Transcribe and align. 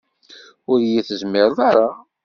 Ur 0.71 0.79
yi-tezmireḍ 0.91 1.59
ara 1.69 1.87